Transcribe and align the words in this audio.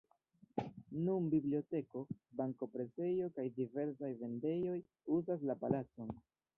Nun 1.09 1.27
biblioteko, 1.33 2.03
banko, 2.41 2.71
presejo 2.79 3.31
kaj 3.39 3.47
diversaj 3.61 4.13
vendejoj 4.27 4.79
uzas 5.21 5.51
la 5.51 5.63
palacon. 5.65 6.17